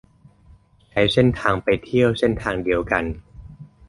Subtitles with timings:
[0.89, 3.03] ใช้เส้นทางไปเที่ยวเส้นทางเดียวกัน